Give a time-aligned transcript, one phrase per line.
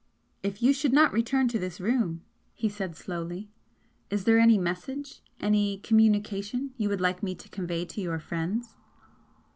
[0.41, 2.23] "If you should not return to this room,"
[2.55, 3.51] he said, slowly
[4.09, 8.73] "is there any message any communication you would like me to convey to your friends?"